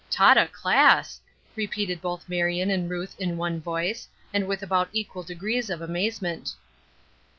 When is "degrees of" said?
5.21-5.79